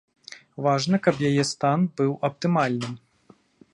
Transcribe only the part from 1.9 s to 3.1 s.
быў аптымальным.